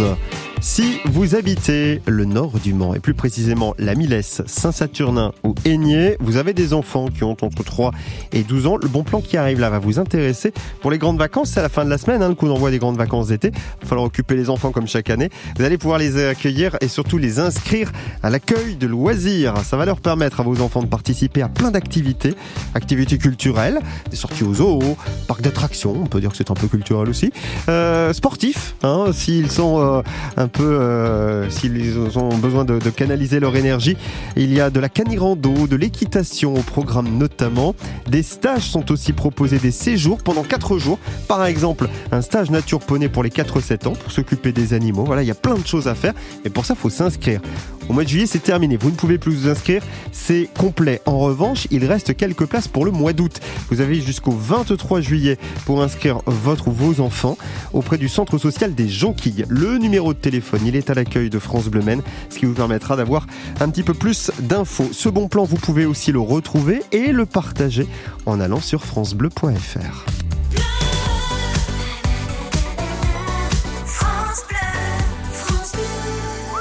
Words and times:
uh, 0.00 0.16
Si 0.62 1.00
vous 1.06 1.34
habitez 1.34 2.02
le 2.06 2.26
nord 2.26 2.52
du 2.62 2.74
Mans, 2.74 2.94
et 2.94 3.00
plus 3.00 3.14
précisément 3.14 3.74
la 3.78 3.94
Milesse, 3.94 4.42
Saint-Saturnin 4.44 5.32
ou 5.42 5.54
Aigné, 5.64 6.18
vous 6.20 6.36
avez 6.36 6.52
des 6.52 6.74
enfants 6.74 7.08
qui 7.08 7.24
ont 7.24 7.34
entre 7.40 7.64
3 7.64 7.92
et 8.32 8.42
12 8.42 8.66
ans, 8.66 8.76
le 8.76 8.88
bon 8.88 9.02
plan 9.02 9.22
qui 9.22 9.38
arrive 9.38 9.58
là 9.58 9.70
va 9.70 9.78
vous 9.78 9.98
intéresser. 9.98 10.52
Pour 10.82 10.90
les 10.90 10.98
grandes 10.98 11.18
vacances, 11.18 11.52
c'est 11.52 11.60
à 11.60 11.62
la 11.62 11.70
fin 11.70 11.86
de 11.86 11.90
la 11.90 11.96
semaine, 11.96 12.22
hein, 12.22 12.28
le 12.28 12.34
coup 12.34 12.46
d'envoi 12.46 12.70
des 12.70 12.78
grandes 12.78 12.98
vacances 12.98 13.28
d'été. 13.28 13.52
Il 13.54 13.82
va 13.84 13.88
falloir 13.88 14.06
occuper 14.06 14.36
les 14.36 14.50
enfants 14.50 14.70
comme 14.70 14.86
chaque 14.86 15.08
année. 15.08 15.30
Vous 15.56 15.64
allez 15.64 15.78
pouvoir 15.78 15.98
les 15.98 16.22
accueillir 16.22 16.76
et 16.82 16.88
surtout 16.88 17.16
les 17.16 17.38
inscrire 17.38 17.90
à 18.22 18.28
l'accueil 18.28 18.76
de 18.76 18.86
loisirs. 18.86 19.54
Ça 19.64 19.78
va 19.78 19.86
leur 19.86 20.02
permettre 20.02 20.40
à 20.40 20.42
vos 20.42 20.60
enfants 20.60 20.82
de 20.82 20.88
participer 20.88 21.40
à 21.40 21.48
plein 21.48 21.70
d'activités, 21.70 22.34
activités 22.74 23.16
culturelles, 23.16 23.80
des 24.10 24.16
sorties 24.16 24.44
aux 24.44 24.54
zoos, 24.54 24.96
parcs 25.26 25.40
d'attractions, 25.40 25.96
on 26.02 26.06
peut 26.06 26.20
dire 26.20 26.30
que 26.30 26.36
c'est 26.36 26.50
un 26.50 26.54
peu 26.54 26.68
culturel 26.68 27.08
aussi, 27.08 27.32
euh, 27.70 28.12
sportifs, 28.12 28.74
hein, 28.82 29.06
s'ils 29.14 29.50
sont 29.50 29.80
euh, 29.80 30.02
un 30.36 30.49
peu, 30.50 30.62
euh, 30.62 31.48
s'ils 31.48 31.98
ont 32.18 32.36
besoin 32.36 32.64
de, 32.64 32.78
canaliser 32.90 33.40
leur 33.40 33.56
énergie. 33.56 33.96
Il 34.36 34.52
y 34.52 34.60
a 34.60 34.70
de 34.70 34.80
la 34.80 34.88
canirando, 34.88 35.66
de 35.66 35.76
l'équitation 35.76 36.54
au 36.54 36.62
programme 36.62 37.16
notamment. 37.16 37.74
Des 38.08 38.22
stages 38.22 38.68
sont 38.68 38.90
aussi 38.92 39.12
proposés, 39.12 39.58
des 39.58 39.70
séjours 39.70 40.18
pendant 40.22 40.42
4 40.42 40.78
jours. 40.78 40.98
Par 41.28 41.44
exemple, 41.46 41.88
un 42.12 42.20
stage 42.20 42.50
nature 42.50 42.80
poney 42.80 43.08
pour 43.08 43.22
les 43.22 43.30
4-7 43.30 43.88
ans 43.88 43.92
pour 43.92 44.12
s'occuper 44.12 44.52
des 44.52 44.74
animaux. 44.74 45.04
Voilà, 45.04 45.22
il 45.22 45.28
y 45.28 45.32
a 45.32 45.34
plein 45.36 45.54
de 45.54 45.66
choses 45.66 45.88
à 45.88 45.94
faire. 45.94 46.14
Et 46.44 46.50
pour 46.50 46.66
ça, 46.66 46.74
il 46.74 46.80
faut 46.80 46.90
s'inscrire. 46.90 47.40
Au 47.90 47.92
mois 47.92 48.04
de 48.04 48.08
juillet, 48.08 48.26
c'est 48.26 48.38
terminé. 48.38 48.76
Vous 48.76 48.90
ne 48.90 48.94
pouvez 48.94 49.18
plus 49.18 49.32
vous 49.32 49.48
inscrire. 49.48 49.82
C'est 50.12 50.48
complet. 50.56 51.02
En 51.06 51.18
revanche, 51.18 51.66
il 51.72 51.84
reste 51.84 52.16
quelques 52.16 52.46
places 52.46 52.68
pour 52.68 52.84
le 52.84 52.92
mois 52.92 53.12
d'août. 53.12 53.40
Vous 53.68 53.80
avez 53.80 54.00
jusqu'au 54.00 54.30
23 54.30 55.00
juillet 55.00 55.38
pour 55.66 55.82
inscrire 55.82 56.20
votre 56.24 56.68
ou 56.68 56.70
vos 56.70 57.00
enfants 57.00 57.36
auprès 57.72 57.98
du 57.98 58.08
centre 58.08 58.38
social 58.38 58.76
des 58.76 58.88
Jonquilles. 58.88 59.44
Le 59.48 59.76
numéro 59.76 60.14
de 60.14 60.18
téléphone, 60.20 60.60
il 60.64 60.76
est 60.76 60.88
à 60.88 60.94
l'accueil 60.94 61.30
de 61.30 61.40
France 61.40 61.66
Bleu 61.66 61.82
Men, 61.82 62.00
ce 62.28 62.38
qui 62.38 62.46
vous 62.46 62.54
permettra 62.54 62.94
d'avoir 62.94 63.26
un 63.58 63.68
petit 63.68 63.82
peu 63.82 63.92
plus 63.94 64.30
d'infos. 64.38 64.90
Ce 64.92 65.08
bon 65.08 65.26
plan, 65.26 65.42
vous 65.42 65.56
pouvez 65.56 65.84
aussi 65.84 66.12
le 66.12 66.20
retrouver 66.20 66.84
et 66.92 67.10
le 67.10 67.26
partager 67.26 67.88
en 68.24 68.38
allant 68.38 68.60
sur 68.60 68.84
francebleu.fr. 68.84 70.19